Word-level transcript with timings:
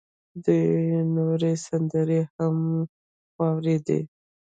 دوه 0.45 1.01
نورې 1.15 1.53
سندرې 1.65 2.19
يې 2.21 2.29
هم 2.35 2.55
واورېدې. 3.37 3.99